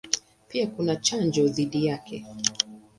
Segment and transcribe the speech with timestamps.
[0.47, 2.25] Pia kuna chanjo dhidi yake.